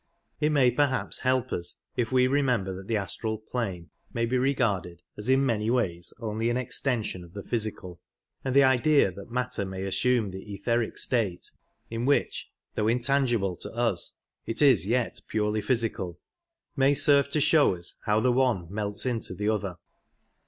[0.39, 5.03] It may perhaps help us if we remember that the astral plane may be regarded
[5.15, 8.01] as in many ways only an extension of the physical,
[8.43, 11.51] and the idea that matter may assume the etheric state
[11.91, 14.17] (in which, though intangible to us,
[14.47, 16.17] it is yet purely physical)
[16.75, 19.75] may serve to show us how the one melts into the other.